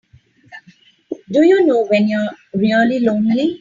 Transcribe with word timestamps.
Do 1.31 1.43
you 1.45 1.63
know 1.63 1.85
when 1.85 2.07
you're 2.09 2.33
really 2.55 2.99
lonely? 3.01 3.59